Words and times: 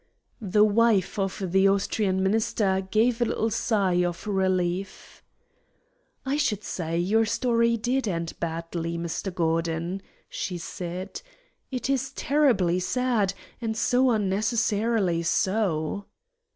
The 0.41 0.63
wife 0.63 1.19
of 1.19 1.51
the 1.51 1.67
Austrian 1.69 2.23
Minister 2.23 2.87
gave 2.89 3.21
a 3.21 3.25
little 3.25 3.51
sigh 3.51 4.01
of 4.03 4.25
relief. 4.25 5.23
"I 6.25 6.37
should 6.37 6.63
say 6.63 6.97
your 6.97 7.23
story 7.27 7.77
did 7.77 8.07
end 8.07 8.33
badly, 8.39 8.97
Mr. 8.97 9.31
Gordon," 9.31 10.01
she 10.27 10.57
said. 10.57 11.21
"It 11.69 11.87
is 11.87 12.13
terribly 12.13 12.79
sad, 12.79 13.35
and 13.61 13.77
so 13.77 14.09
unnecessarily 14.09 15.21
so." 15.21 16.05